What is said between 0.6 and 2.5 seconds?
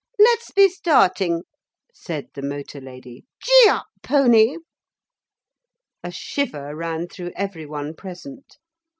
starting,' said the